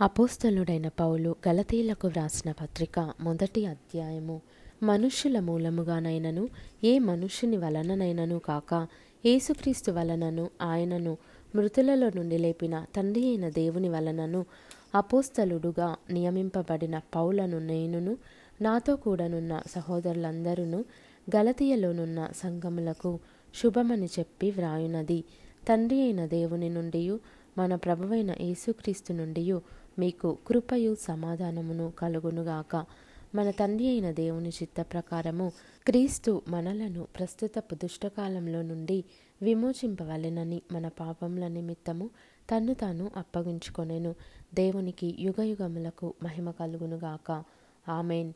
[0.00, 4.40] అపోస్తలుడైన పౌలు గలతీలకు వ్రాసిన పత్రిక మొదటి అధ్యాయము.
[4.82, 6.48] మనుష్యుల మూలముగానైనను
[6.84, 8.86] ఏ మనుష్యుని వలననైనను కాక
[9.26, 11.16] ఏసుక్రీస్తు వలనను ఆయనను
[11.54, 14.44] మృతులలో నుండి లేపిన తండ్రి అయిన దేవుని వలనను
[14.94, 18.16] అపోస్తలుడుగా నియమింపబడిన పౌలను నేనును
[18.60, 20.84] నాతో కూడనున్న సహోదరులందరూ
[21.36, 23.18] గలతీయలోనున్న సంఘములకు
[23.54, 25.24] శుభమని చెప్పి వ్రాయునది.
[25.68, 27.18] తండ్రి అయిన దేవుని నుండి
[27.58, 29.52] మన ప్రభువైన యేసుక్రీస్తు నుండి
[29.98, 32.84] మీకు కృపయు సమాధానమును కలుగునుగాక.
[33.34, 35.52] మన తండ్రి అయిన దేవుని చిత్త ప్రకారము
[35.86, 39.04] క్రీస్తు మనలను ప్రస్తుతపు దుష్టకాలంలో నుండి
[39.42, 42.10] విమోచింపవలెనని మన పాపముల నిమిత్తము
[42.50, 44.14] తన్ను తాను అప్పగించుకొనెను.
[44.54, 47.44] దేవునికి యుగయుగములకు మహిమ కలుగునుగాక.
[47.88, 48.32] ఆమెన్.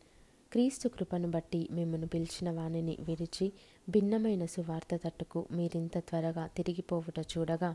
[0.53, 3.53] క్రీస్తు కృపను బట్టి మిమ్మను పిలిచిన వానిని విరిచి
[3.91, 7.75] భిన్నమైన సువార్త తట్టుకు మీరింత త్వరగా తిరిగిపోవుట చూడగా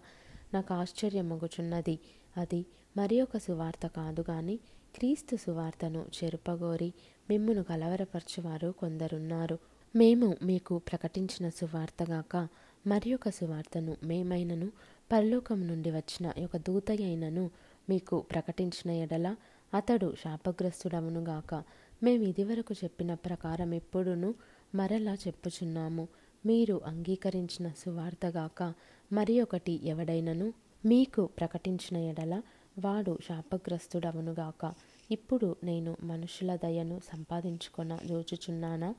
[0.53, 1.99] నాకు ఆశ్చర్యమగుచున్నది
[2.37, 2.65] అది
[2.97, 4.59] మరి ఒక సువార్త కాదు గాని
[4.95, 6.93] క్రీస్తు సువార్తను చెరుపగోరి
[7.29, 9.59] మిమ్మును కలవరపరచువారు కొందరున్నారు.
[9.95, 12.47] మేము మీకు ప్రకటించిన సువార్తగాక
[12.87, 14.71] మరి ఒక సువార్తను మేమైనను
[15.11, 17.51] పరలోకం నుండి వచ్చిన ఒక దూత అయినను
[17.89, 19.35] మీకు ప్రకటించిన ఎడల
[19.73, 21.63] అతడు శాపగ్రస్తుడవునుగాక
[22.03, 24.35] మేము ఇదివరకు చెప్పిన ప్రకారం ఎప్పుడును
[24.75, 26.07] మరలా చెప్పుచున్నాము.
[26.45, 28.73] మీరు అంగీకరించిన సువార్తగాక
[29.13, 30.53] మరి ఒకటి ఎవడైనను
[30.85, 32.41] మీకు ప్రకటించిన ఎడల
[32.79, 34.73] వాడు శాపగ్రస్తుడవనుగాక.
[35.11, 38.95] ఇప్పుడు నేను మనుషుల దయను సంపాదించుకొన జోచుచున్నానా?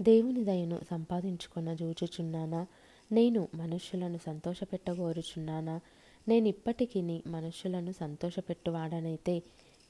[0.00, 2.66] దేవుని దయను సంపాదించుకొన జోచుచున్నానా?
[3.12, 5.80] నేను మనుషులను సంతోషపెట్టగోరుచున్నానా?
[6.28, 9.42] నేను ఇప్పటికీ మనుషులను సంతోషపెట్టువాడనైతే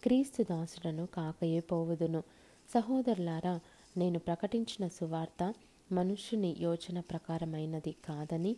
[0.02, 2.22] క్రీస్తు దాసులను కాకయే పోవుదును.
[2.74, 3.60] సహోదరులారా
[3.96, 5.54] నేను ప్రకటించిన సువార్త
[5.92, 8.56] మనుష్యుని యోచన ప్రకారమైనది కాదని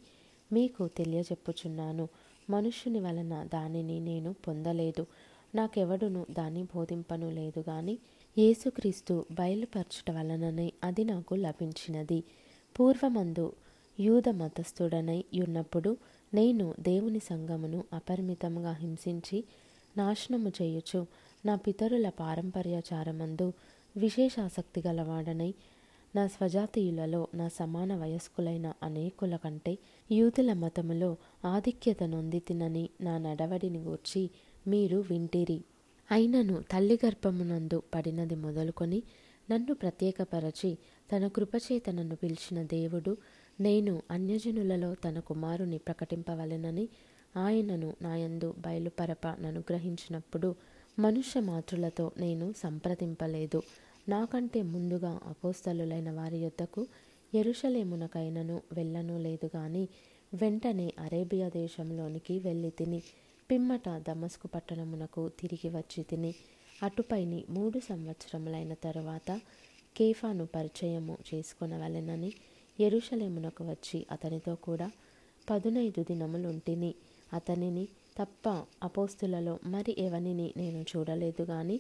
[0.52, 2.08] మీకు తెలియజెప్పుచున్నాను.
[2.50, 5.06] మనుష్యుని వలన దానిని నేను పొందలేదు.
[5.54, 7.98] నాకెవడును దాన్ని బోధింపను లేదు గాని
[8.38, 12.24] యేసుక్రీస్తు బయలుపరచుట వలననే అది నాకు లభించినది.
[12.78, 13.52] పూర్వమందు
[14.00, 15.96] యూద మతస్థుడనై ఉన్నప్పుడు
[16.34, 19.44] నేను దేవుని సంఘమును అపరిమితంగా హింసించి
[19.96, 21.06] నాశనము చేయుచు
[21.46, 23.52] నా పితరుల పారంపర్యాచారమందు
[23.96, 25.54] విశేష ఆసక్తి గలవాడనై
[26.14, 29.78] నా స్వజాతీయులలో నా సమాన వయస్కులైన అనేకుల కంటే
[30.12, 34.30] యూదుల మతములో ఆధిక్యత నొందితినని నా నడవడిని గూర్చి
[34.66, 35.62] మీరు వింటిరి.
[36.10, 39.02] అయినను తల్లి గర్భమునందు పడినది మొదలుకొని
[39.50, 40.78] నన్ను ప్రత్యేకపరచి
[41.12, 43.16] తన కృపచేత నన్ను పిలిచిన దేవుడు
[43.60, 46.88] నేను అన్యజనులలో తన కుమారుని ప్రకటింపవలెనని
[47.36, 50.54] ఆయనను నాయందు బయలుపరప ననుగ్రహించినప్పుడు
[50.98, 53.62] మనుష్య మాతృలతో నేను సంప్రదింపలేదు.
[54.10, 56.82] నాకంటే ముందుగా అపోస్తలులైన వారి యొద్దకు
[57.32, 59.82] ఎరుషలేమునకైనను వెళ్ళను లేదు గాని
[60.32, 63.00] వెంటనే అరేబియా దేశంలోనికి వెళ్ళి తిని
[63.50, 66.32] పిమ్మట దమస్కు పట్టణమునకు తిరిగి వచ్చి తిని
[66.82, 69.30] అటుపైని మూడు సంవత్సరములైన తరువాత
[69.96, 72.30] కేఫాను పరిచయము చేసుకొనవలెనని
[72.78, 74.88] ఎరుషలేమునకు వచ్చి అతనితో కూడా
[75.48, 76.92] పదునైదు దినములుంటిని.
[77.32, 77.84] అతనిని
[78.18, 78.46] తప్ప
[78.82, 81.76] అపోస్తులలో మరి ఎవనిని నేను చూడలేదు గాని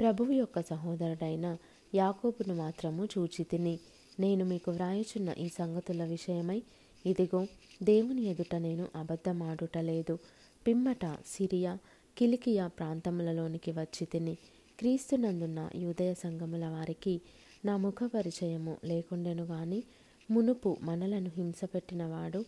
[0.00, 1.56] ప్రభువు యొక్క సహోదరుడైన
[1.94, 3.78] యాకోబును మాత్రము చూచి తిని
[4.20, 6.62] నేను మీకు వ్రాయుచున్న ఈ సంగతుల విషయమై
[7.06, 7.46] ఇదిగో
[7.82, 10.18] దేవుని ఎదుట నేను అబద్ధమాడుటలేదు.
[10.66, 11.78] పిమ్మట సిరియా
[12.16, 14.34] కిలికియా ప్రాంతములలోనికి వచ్చి తిని
[14.78, 17.20] క్రీస్తునందున్న యూదయ సంఘముల వారికి
[17.64, 19.82] నా ముఖ పరిచయము లేకుండెను గాని
[20.30, 22.44] మునుపు మనలను హింసపెట్టినవాడు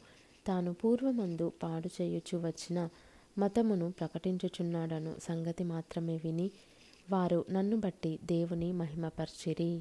[0.46, 2.88] తాను పూర్వమందు పాడు చేయుచు వచ్చిన
[3.38, 6.50] మతమును ప్రకటించుచున్నాడను సంగతి మాత్రమే విని
[7.12, 9.72] వారు నన్ను బట్టి దేవుని మహిమపర్చిరి.